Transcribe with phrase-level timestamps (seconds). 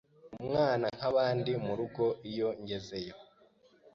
[0.41, 3.15] umwana nk’abandi mu rugo iyo ngezeyo